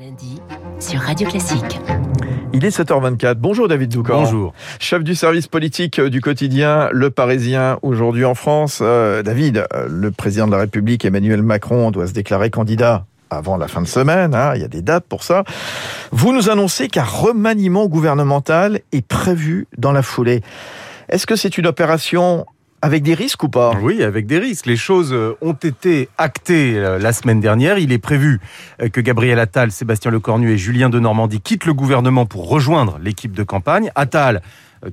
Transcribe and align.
Lundi 0.00 0.40
sur 0.80 1.00
Radio 1.00 1.28
Classique. 1.28 1.78
Il 2.52 2.64
est 2.64 2.76
7h24. 2.78 3.34
Bonjour 3.34 3.68
David 3.68 3.90
Doucan. 3.90 4.22
Bonjour. 4.22 4.54
Chef 4.78 5.04
du 5.04 5.14
service 5.14 5.48
politique 5.48 6.00
du 6.00 6.20
quotidien 6.20 6.88
Le 6.92 7.10
Parisien 7.10 7.78
aujourd'hui 7.82 8.24
en 8.24 8.34
France. 8.34 8.78
Euh, 8.80 9.22
David, 9.22 9.66
euh, 9.74 9.86
le 9.88 10.10
président 10.10 10.46
de 10.46 10.52
la 10.52 10.58
République 10.58 11.04
Emmanuel 11.04 11.42
Macron 11.42 11.90
doit 11.90 12.06
se 12.06 12.12
déclarer 12.12 12.48
candidat 12.48 13.04
avant 13.30 13.56
la 13.56 13.68
fin 13.68 13.82
de 13.82 13.86
semaine. 13.86 14.34
hein, 14.34 14.52
il 14.54 14.62
y 14.62 14.64
a 14.64 14.68
des 14.68 14.82
dates 14.82 15.04
pour 15.06 15.22
ça. 15.22 15.44
Vous 16.10 16.32
nous 16.32 16.48
annoncez 16.48 16.88
qu'un 16.88 17.04
remaniement 17.04 17.86
gouvernemental 17.86 18.80
est 18.92 19.06
prévu 19.06 19.66
dans 19.76 19.92
la 19.92 20.02
foulée. 20.02 20.42
Est-ce 21.08 21.26
que 21.26 21.36
c'est 21.36 21.58
une 21.58 21.66
opération 21.66 22.46
avec 22.82 23.04
des 23.04 23.14
risques 23.14 23.44
ou 23.44 23.48
pas? 23.48 23.74
Oui, 23.80 24.02
avec 24.02 24.26
des 24.26 24.38
risques. 24.38 24.66
Les 24.66 24.76
choses 24.76 25.12
euh, 25.12 25.36
ont 25.40 25.52
été 25.52 26.08
actées 26.18 26.76
euh, 26.76 26.98
la 26.98 27.12
semaine 27.12 27.40
dernière. 27.40 27.78
Il 27.78 27.92
est 27.92 27.98
prévu 27.98 28.40
euh, 28.82 28.88
que 28.88 29.00
Gabriel 29.00 29.38
Attal, 29.38 29.70
Sébastien 29.70 30.10
Lecornu 30.10 30.50
et 30.50 30.58
Julien 30.58 30.90
de 30.90 30.98
Normandie 30.98 31.40
quittent 31.40 31.64
le 31.64 31.74
gouvernement 31.74 32.26
pour 32.26 32.48
rejoindre 32.48 32.98
l'équipe 33.00 33.32
de 33.32 33.44
campagne. 33.44 33.92
Attal, 33.94 34.42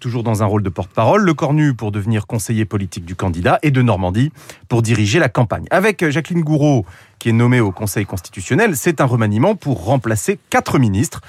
toujours 0.00 0.24
dans 0.24 0.42
un 0.42 0.46
rôle 0.46 0.64
de 0.64 0.68
porte-parole, 0.68 1.22
Lecornu 1.22 1.74
pour 1.74 1.92
devenir 1.92 2.26
conseiller 2.26 2.64
politique 2.64 3.04
du 3.04 3.14
candidat 3.14 3.60
et 3.62 3.70
de 3.70 3.82
Normandie 3.82 4.32
pour 4.68 4.82
diriger 4.82 5.20
la 5.20 5.28
campagne. 5.28 5.66
Avec 5.70 6.08
Jacqueline 6.10 6.42
Gouraud, 6.42 6.84
qui 7.20 7.28
est 7.28 7.32
nommée 7.32 7.60
au 7.60 7.70
Conseil 7.70 8.04
constitutionnel, 8.04 8.76
c'est 8.76 9.00
un 9.00 9.04
remaniement 9.04 9.54
pour 9.54 9.84
remplacer 9.84 10.40
quatre 10.50 10.80
ministres, 10.80 11.20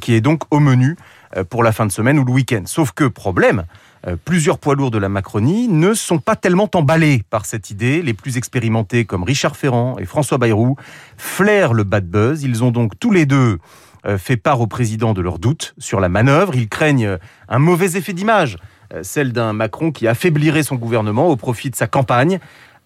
qui 0.00 0.14
est 0.14 0.22
donc 0.22 0.44
au 0.50 0.60
menu 0.60 0.96
pour 1.50 1.62
la 1.62 1.72
fin 1.72 1.84
de 1.84 1.92
semaine 1.92 2.18
ou 2.18 2.24
le 2.24 2.32
week-end. 2.32 2.62
Sauf 2.64 2.92
que, 2.92 3.04
problème, 3.04 3.64
plusieurs 4.24 4.58
poids 4.58 4.74
lourds 4.74 4.90
de 4.90 4.98
la 4.98 5.08
Macronie 5.08 5.68
ne 5.68 5.94
sont 5.94 6.18
pas 6.18 6.36
tellement 6.36 6.70
emballés 6.74 7.22
par 7.28 7.46
cette 7.46 7.70
idée. 7.70 8.02
Les 8.02 8.14
plus 8.14 8.36
expérimentés, 8.36 9.04
comme 9.04 9.24
Richard 9.24 9.56
Ferrand 9.56 9.98
et 9.98 10.04
François 10.04 10.38
Bayrou, 10.38 10.76
flairent 11.16 11.74
le 11.74 11.84
bad 11.84 12.06
buzz. 12.06 12.42
Ils 12.42 12.62
ont 12.62 12.70
donc 12.70 12.98
tous 12.98 13.10
les 13.10 13.26
deux 13.26 13.58
fait 14.18 14.36
part 14.36 14.60
au 14.60 14.66
président 14.66 15.14
de 15.14 15.20
leurs 15.20 15.38
doutes 15.38 15.74
sur 15.78 15.98
la 16.00 16.08
manœuvre. 16.08 16.54
Ils 16.54 16.68
craignent 16.68 17.18
un 17.48 17.58
mauvais 17.58 17.96
effet 17.96 18.12
d'image, 18.12 18.58
celle 19.02 19.32
d'un 19.32 19.52
Macron 19.52 19.90
qui 19.90 20.06
affaiblirait 20.06 20.62
son 20.62 20.76
gouvernement 20.76 21.28
au 21.28 21.36
profit 21.36 21.70
de 21.70 21.76
sa 21.76 21.88
campagne 21.88 22.38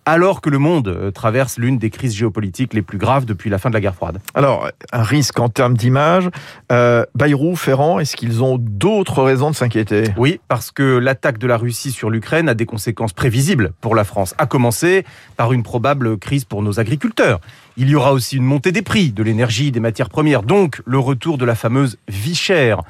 alors 0.07 0.41
que 0.41 0.51
le 0.51 0.59
monde 0.59 1.13
traverse 1.15 1.59
l'une 1.59 1.79
des 1.79 1.91
crises 1.91 2.15
géopolitiques 2.15 2.75
les 2.75 2.83
plus 2.83 2.99
graves 2.99 3.25
depuis 3.25 3.51
la 3.51 3.59
fin 3.59 3.69
de 3.69 3.75
la 3.75 3.81
guerre 3.81 3.95
froide. 3.95 4.19
Alors, 4.35 4.69
un 4.93 5.03
risque 5.03 5.39
en 5.39 5.49
termes 5.49 5.77
d'image. 5.77 6.29
Euh, 6.73 7.05
Bayrou, 7.15 7.57
Ferrand, 7.57 8.01
est-ce 8.01 8.17
qu'ils 8.17 8.43
ont 8.43 8.57
d'autres 8.59 9.23
raisons 9.23 9.51
de 9.51 9.57
s'inquiéter? 9.57 10.05
Oui, 10.17 10.41
parce 10.49 10.71
que 10.71 10.99
l'attaque 10.99 11.39
de 11.39 11.47
la 11.47 11.57
Russie 11.57 11.93
sur 11.93 12.11
l'Ukraine 12.11 12.49
a 12.49 12.55
des 12.55 12.67
conséquences 12.67 13.13
prévisibles 13.13 13.73
pour 13.81 13.95
la 13.95 14.05
France, 14.05 14.35
à 14.39 14.47
commencer 14.47 15.05
par 15.37 15.53
une 15.53 15.63
probable 15.63 16.19
crise 16.19 16.45
pour 16.45 16.63
nos 16.63 16.81
agriculteurs. 16.81 17.41
Il 17.77 17.89
y 17.89 17.95
aura 17.95 18.13
aussi 18.13 18.37
une 18.37 18.45
montée 18.45 18.73
des 18.73 18.83
prix 18.83 19.13
de 19.13 19.23
l'énergie, 19.23 19.71
des 19.73 19.81
matières 19.81 20.11
premières, 20.11 20.43
donc 20.43 20.83
le 20.85 20.99
retour 20.99 21.39
de 21.39 21.45
la 21.45 21.55
fameuse 21.55 21.99
vie 22.09 22.35
chère 22.35 22.83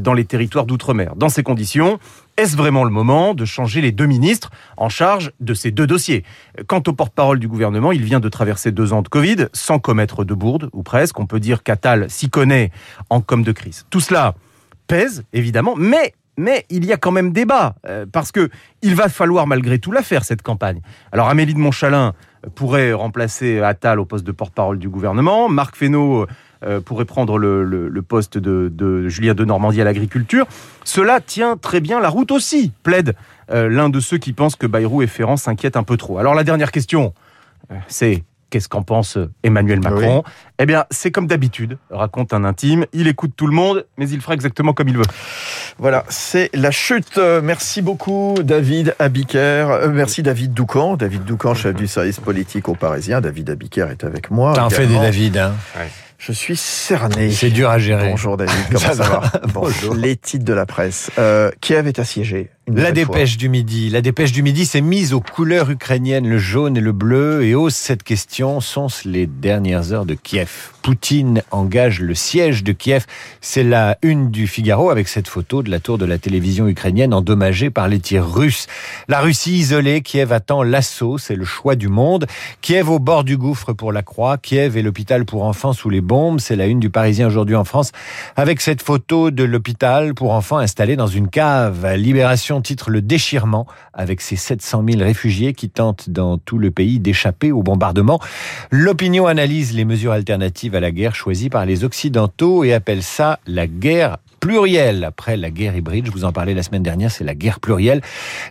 dans 0.00 0.14
les 0.14 0.24
territoires 0.24 0.66
d'outre-mer. 0.66 1.14
Dans 1.16 1.28
ces 1.28 1.42
conditions, 1.42 1.98
est-ce 2.38 2.56
vraiment 2.56 2.84
le 2.84 2.90
moment 2.90 3.34
de 3.34 3.44
changer 3.44 3.80
les 3.80 3.90
deux 3.90 4.06
ministres 4.06 4.50
en 4.76 4.88
charge 4.88 5.32
de 5.40 5.54
ces 5.54 5.72
deux 5.72 5.88
dossiers? 5.88 6.24
Quant 6.68 6.82
au 6.86 6.92
porte-parole 6.92 7.40
du 7.40 7.48
gouvernement, 7.48 7.90
il 7.90 8.04
vient 8.04 8.20
de 8.20 8.28
traverser 8.28 8.70
deux 8.70 8.92
ans 8.92 9.02
de 9.02 9.08
Covid 9.08 9.48
sans 9.52 9.80
commettre 9.80 10.24
de 10.24 10.34
bourde, 10.34 10.70
ou 10.72 10.84
presque. 10.84 11.18
On 11.18 11.26
peut 11.26 11.40
dire 11.40 11.64
qu'Attal 11.64 12.08
s'y 12.08 12.30
connaît 12.30 12.70
en 13.10 13.20
com 13.20 13.42
de 13.42 13.50
crise. 13.50 13.86
Tout 13.90 13.98
cela 13.98 14.36
pèse, 14.86 15.24
évidemment, 15.32 15.74
mais 15.76 16.14
mais 16.36 16.64
il 16.70 16.84
y 16.86 16.92
a 16.92 16.96
quand 16.96 17.10
même 17.10 17.32
débat, 17.32 17.74
euh, 17.88 18.06
parce 18.10 18.30
que 18.30 18.48
il 18.82 18.94
va 18.94 19.08
falloir 19.08 19.48
malgré 19.48 19.80
tout 19.80 19.90
la 19.90 20.02
faire, 20.02 20.24
cette 20.24 20.42
campagne. 20.42 20.80
Alors 21.10 21.28
Amélie 21.28 21.54
de 21.54 21.58
Montchalin 21.58 22.14
pourrait 22.54 22.92
remplacer 22.92 23.58
Attal 23.58 23.98
au 23.98 24.04
poste 24.04 24.24
de 24.24 24.30
porte-parole 24.30 24.78
du 24.78 24.88
gouvernement, 24.88 25.48
Marc 25.48 25.74
Fesneau 25.74 26.28
pourrait 26.84 27.04
prendre 27.04 27.38
le, 27.38 27.64
le, 27.64 27.88
le 27.88 28.02
poste 28.02 28.38
de, 28.38 28.70
de, 28.72 29.08
Julien 29.08 29.34
de 29.34 29.44
Normandie 29.44 29.80
à 29.80 29.84
l'agriculture. 29.84 30.46
Cela 30.84 31.20
tient 31.20 31.56
très 31.56 31.80
bien 31.80 32.00
la 32.00 32.08
route 32.08 32.30
aussi, 32.30 32.72
plaide 32.82 33.14
euh, 33.50 33.68
l'un 33.68 33.88
de 33.88 34.00
ceux 34.00 34.18
qui 34.18 34.32
pensent 34.32 34.56
que 34.56 34.66
Bayrou 34.66 35.02
et 35.02 35.06
Ferrand 35.06 35.36
s'inquiètent 35.36 35.76
un 35.76 35.82
peu 35.82 35.96
trop. 35.96 36.18
Alors 36.18 36.34
la 36.34 36.44
dernière 36.44 36.72
question, 36.72 37.14
euh, 37.70 37.76
c'est 37.86 38.24
Qu'est-ce 38.50 38.70
qu'en 38.70 38.82
pense 38.82 39.18
Emmanuel 39.42 39.80
Macron? 39.80 40.22
oui. 40.24 40.32
Eh 40.60 40.66
bien, 40.66 40.86
c'est 40.90 41.12
comme 41.12 41.28
d'habitude, 41.28 41.78
raconte 41.90 42.32
un 42.32 42.44
intime. 42.44 42.84
Il 42.92 43.06
écoute 43.06 43.32
tout 43.36 43.46
le 43.46 43.54
monde, 43.54 43.86
mais 43.96 44.08
il 44.10 44.20
fera 44.20 44.34
exactement 44.34 44.72
comme 44.72 44.88
il 44.88 44.96
veut. 44.96 45.04
Voilà, 45.78 46.04
c'est 46.08 46.50
la 46.52 46.72
chute. 46.72 47.18
Merci 47.42 47.80
beaucoup, 47.80 48.34
David 48.42 48.96
Abiker. 48.98 49.88
merci, 49.92 50.22
David 50.24 50.54
Doucan. 50.54 50.96
David 50.96 51.24
Doucan, 51.24 51.54
chef 51.54 51.76
du 51.76 51.86
service 51.86 52.18
politique 52.18 52.68
au 52.68 52.74
Parisien. 52.74 53.20
David 53.20 53.50
Abiker 53.50 53.86
est 53.90 54.02
avec 54.02 54.32
moi. 54.32 54.52
T'en 54.54 54.68
fais 54.68 54.86
des 54.86 54.94
David, 54.94 55.36
hein 55.36 55.54
ouais. 55.76 55.88
Je 56.18 56.32
suis 56.32 56.56
cerné. 56.56 57.30
C'est 57.30 57.50
dur 57.50 57.70
à 57.70 57.78
gérer. 57.78 58.10
Bonjour 58.10 58.36
David, 58.36 58.52
comment 58.66 58.80
ça, 58.80 58.94
ça 58.94 59.04
va, 59.04 59.32
Bonjour. 59.54 59.94
Les 59.94 60.16
titres 60.16 60.44
de 60.44 60.52
la 60.52 60.66
presse. 60.66 61.12
Euh, 61.16 61.52
Kiev 61.60 61.86
est 61.86 62.00
assiégé. 62.00 62.50
La 62.66 62.90
dépêche 62.90 63.30
fois. 63.30 63.38
du 63.38 63.48
midi. 63.48 63.88
La 63.88 64.00
dépêche 64.00 64.32
du 64.32 64.42
midi 64.42 64.66
s'est 64.66 64.80
mise 64.80 65.12
aux 65.14 65.20
couleurs 65.20 65.70
ukrainiennes, 65.70 66.28
le 66.28 66.38
jaune 66.38 66.76
et 66.76 66.80
le 66.80 66.90
bleu, 66.90 67.44
et 67.44 67.54
ose 67.54 67.74
cette 67.74 68.02
question 68.02 68.60
sont-ce 68.60 69.08
les 69.08 69.28
dernières 69.28 69.92
heures 69.92 70.06
de 70.06 70.14
Kiev? 70.14 70.47
Poutine 70.82 71.42
engage 71.50 72.00
le 72.00 72.14
siège 72.14 72.64
de 72.64 72.72
Kiev. 72.72 73.04
C'est 73.42 73.62
la 73.62 73.98
une 74.02 74.30
du 74.30 74.46
Figaro 74.46 74.88
avec 74.88 75.08
cette 75.08 75.28
photo 75.28 75.62
de 75.62 75.70
la 75.70 75.80
tour 75.80 75.98
de 75.98 76.06
la 76.06 76.16
télévision 76.16 76.66
ukrainienne 76.66 77.12
endommagée 77.12 77.68
par 77.68 77.88
les 77.88 78.00
tirs 78.00 78.26
russes. 78.26 78.66
La 79.06 79.20
Russie 79.20 79.58
isolée, 79.58 80.00
Kiev 80.00 80.32
attend 80.32 80.62
l'assaut, 80.62 81.18
c'est 81.18 81.36
le 81.36 81.44
choix 81.44 81.74
du 81.74 81.88
monde. 81.88 82.26
Kiev 82.62 82.88
au 82.88 82.98
bord 82.98 83.24
du 83.24 83.36
gouffre 83.36 83.74
pour 83.74 83.92
la 83.92 84.02
croix, 84.02 84.38
Kiev 84.38 84.78
et 84.78 84.82
l'hôpital 84.82 85.26
pour 85.26 85.44
enfants 85.44 85.74
sous 85.74 85.90
les 85.90 86.00
bombes, 86.00 86.40
c'est 86.40 86.56
la 86.56 86.66
une 86.66 86.80
du 86.80 86.88
Parisien 86.88 87.26
aujourd'hui 87.26 87.56
en 87.56 87.64
France 87.64 87.92
avec 88.36 88.62
cette 88.62 88.80
photo 88.80 89.30
de 89.30 89.44
l'hôpital 89.44 90.14
pour 90.14 90.32
enfants 90.32 90.58
installé 90.58 90.96
dans 90.96 91.06
une 91.06 91.28
cave. 91.28 91.94
Libération 91.96 92.62
titre 92.62 92.90
Le 92.90 93.02
déchirement 93.02 93.66
avec 93.92 94.22
ses 94.22 94.36
700 94.36 94.84
000 94.88 95.02
réfugiés 95.02 95.52
qui 95.52 95.68
tentent 95.68 96.08
dans 96.08 96.38
tout 96.38 96.56
le 96.56 96.70
pays 96.70 96.98
d'échapper 96.98 97.52
au 97.52 97.62
bombardement. 97.62 98.20
L'opinion 98.70 99.26
analyse 99.26 99.74
les 99.74 99.84
mesures 99.84 100.12
alternatives 100.12 100.37
à 100.42 100.80
la 100.80 100.90
guerre 100.90 101.14
choisies 101.14 101.50
par 101.50 101.66
les 101.66 101.84
Occidentaux 101.84 102.64
et 102.64 102.72
appelle 102.72 103.02
ça 103.02 103.40
la 103.46 103.66
guerre 103.66 104.18
plurielle. 104.40 105.04
Après 105.04 105.36
la 105.36 105.50
guerre 105.50 105.76
hybride, 105.76 106.06
je 106.06 106.10
vous 106.10 106.24
en 106.24 106.32
parlais 106.32 106.54
la 106.54 106.62
semaine 106.62 106.82
dernière, 106.82 107.10
c'est 107.10 107.24
la 107.24 107.34
guerre 107.34 107.60
plurielle. 107.60 108.00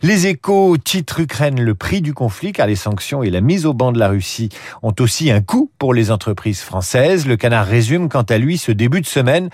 Les 0.01 0.27
échos 0.27 0.77
titrent 0.77 1.21
Ukraine 1.21 1.61
le 1.61 1.75
prix 1.75 2.01
du 2.01 2.13
conflit 2.13 2.51
car 2.51 2.67
les 2.67 2.75
sanctions 2.75 3.23
et 3.23 3.29
la 3.29 3.41
mise 3.41 3.65
au 3.65 3.73
banc 3.73 3.91
de 3.91 3.99
la 3.99 4.09
Russie 4.09 4.49
ont 4.83 4.93
aussi 4.99 5.31
un 5.31 5.41
coût 5.41 5.71
pour 5.77 5.93
les 5.93 6.11
entreprises 6.11 6.61
françaises. 6.61 7.27
Le 7.27 7.37
canard 7.37 7.65
résume 7.65 8.09
quant 8.09 8.23
à 8.23 8.37
lui 8.37 8.57
ce 8.57 8.71
début 8.71 9.01
de 9.01 9.07
semaine. 9.07 9.49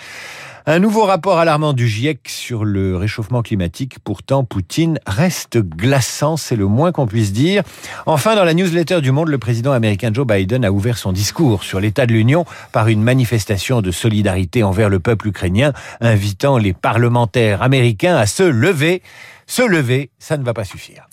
Un 0.66 0.80
nouveau 0.80 1.04
rapport 1.04 1.40
alarmant 1.40 1.74
du 1.74 1.90
GIEC 1.90 2.30
sur 2.30 2.64
le 2.64 2.96
réchauffement 2.96 3.42
climatique. 3.42 3.98
Pourtant, 4.02 4.46
Poutine 4.46 4.98
reste 5.06 5.58
glaçant, 5.58 6.38
c'est 6.38 6.56
le 6.56 6.68
moins 6.68 6.94
qu'on 6.94 7.06
puisse 7.06 7.34
dire. 7.34 7.64
Enfin, 8.06 8.38
dans 8.38 8.46
la 8.46 8.54
newsletter 8.54 9.02
du 9.02 9.12
Monde, 9.12 9.28
le 9.28 9.38
président 9.38 9.74
américain 9.74 10.12
Joe 10.14 10.26
Biden 10.26 10.64
a 10.64 10.72
ouvert 10.72 10.98
son 10.98 11.12
discours 11.12 11.64
sur 11.64 11.82
l'état 11.82 12.06
de 12.06 12.14
l'Union 12.14 12.46
par 12.72 12.88
une 12.88 13.04
manifestation 13.04 13.82
de 13.82 13.92
solidarité 13.92 14.64
envers 14.64 14.88
le 14.88 15.02
peuple 15.02 15.28
ukrainien, 15.28 15.74
invitant 16.00 16.58
les 16.58 16.72
parlementaires 16.72 17.62
américains 17.62 18.16
à 18.16 18.26
se 18.26 18.44
lever. 18.44 19.02
Se 19.48 19.64
lever, 19.64 20.12
ça 20.18 20.38
ne 20.38 20.46
va 20.46 20.54
pas 20.54 20.64
suffire. 20.64 21.08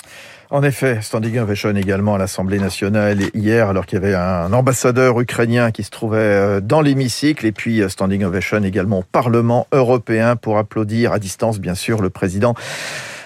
En 0.53 0.65
effet, 0.65 0.99
Standing 1.01 1.39
Ovation 1.39 1.77
également 1.77 2.17
à 2.17 2.19
l'Assemblée 2.19 2.59
nationale. 2.59 3.21
Hier, 3.35 3.69
alors 3.69 3.87
qu'il 3.87 4.01
y 4.01 4.05
avait 4.05 4.17
un 4.17 4.53
ambassadeur 4.53 5.21
ukrainien 5.21 5.71
qui 5.71 5.85
se 5.85 5.91
trouvait 5.91 6.61
dans 6.61 6.81
l'hémicycle, 6.81 7.47
et 7.47 7.53
puis 7.53 7.89
Standing 7.89 8.25
Ovation 8.25 8.65
également 8.65 8.99
au 8.99 9.05
Parlement 9.05 9.69
européen 9.71 10.35
pour 10.35 10.59
applaudir 10.59 11.13
à 11.13 11.21
distance, 11.21 11.61
bien 11.61 11.77
sûr, 11.77 12.03
le 12.03 12.11
président 12.11 12.55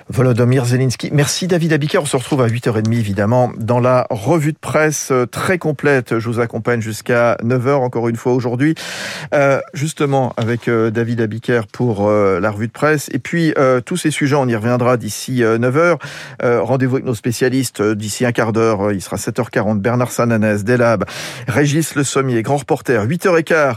Volodymyr 0.09 0.65
Zelensky. 0.65 1.11
Merci 1.13 1.47
David 1.47 1.73
Abiker. 1.73 2.03
On 2.03 2.07
se 2.07 2.17
retrouve 2.17 2.43
à 2.43 2.49
8h30 2.49 2.93
évidemment 2.93 3.53
dans 3.57 3.81
la 3.81 4.07
revue 4.11 4.53
de 4.53 4.59
presse 4.59 5.13
très 5.31 5.59
complète. 5.59 6.19
Je 6.19 6.29
vous 6.29 6.41
accompagne 6.41 6.81
jusqu'à 6.81 7.37
9h 7.43 7.75
encore 7.75 8.09
une 8.09 8.17
fois 8.17 8.33
aujourd'hui. 8.33 8.75
Euh, 9.35 9.61
justement 9.73 10.33
avec 10.37 10.69
euh, 10.69 10.91
David 10.91 11.21
Abiker 11.21 11.63
pour 11.71 12.09
euh, 12.09 12.41
la 12.41 12.51
revue 12.51 12.67
de 12.67 12.73
presse. 12.73 13.09
Et 13.13 13.19
puis 13.19 13.55
euh, 13.59 13.81
tous 13.81 13.97
ces 13.97 14.11
sujets, 14.11 14.37
on 14.37 14.47
y 14.47 14.57
reviendra 14.57 14.97
d'ici 14.97 15.43
9h. 15.43 15.99
Rendez-vous 16.43 16.97
avec 16.97 17.07
nos 17.07 17.15
spécialistes 17.15 17.83
d'ici 17.83 18.25
un 18.25 18.33
quart 18.33 18.53
d'heure. 18.53 18.93
Il 18.93 19.01
sera 19.01 19.17
7h40. 19.17 19.79
Bernard 19.79 20.11
Sananès, 20.11 20.65
Delab, 20.65 21.05
Régis 21.47 21.95
Le 21.95 22.05
Sommier, 22.05 22.43
grand 22.43 22.57
reporter. 22.57 23.07
8h15. 23.07 23.75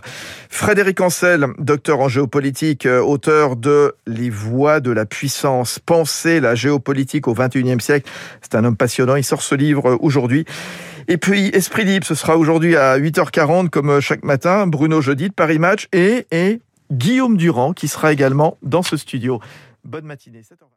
Frédéric 0.50 1.01
Ancel, 1.01 1.45
docteur 1.59 2.00
en 2.00 2.07
géopolitique, 2.07 2.85
auteur 2.85 3.56
de 3.56 3.95
Les 4.06 4.30
voies 4.30 4.80
de 4.80 4.91
la 4.91 5.06
puissance. 5.06 5.80
Pense 5.80 6.16
la 6.25 6.55
géopolitique 6.55 7.27
au 7.27 7.33
XXIe 7.33 7.79
siècle. 7.79 8.09
C'est 8.41 8.55
un 8.55 8.63
homme 8.65 8.77
passionnant. 8.77 9.15
Il 9.15 9.23
sort 9.23 9.41
ce 9.41 9.55
livre 9.55 9.97
aujourd'hui. 10.01 10.45
Et 11.07 11.17
puis, 11.17 11.47
Esprit 11.47 11.85
libre, 11.85 12.05
ce 12.05 12.15
sera 12.15 12.37
aujourd'hui 12.37 12.75
à 12.75 12.97
8h40, 12.97 13.69
comme 13.69 13.99
chaque 14.01 14.23
matin. 14.23 14.67
Bruno 14.67 15.01
Jeudi 15.01 15.29
de 15.29 15.33
Paris 15.33 15.59
Match 15.59 15.87
et, 15.93 16.27
et 16.31 16.59
Guillaume 16.91 17.37
Durand, 17.37 17.73
qui 17.73 17.87
sera 17.87 18.11
également 18.11 18.57
dans 18.61 18.83
ce 18.83 18.97
studio. 18.97 19.39
Bonne 19.85 20.05
matinée. 20.05 20.41
7h20. 20.41 20.67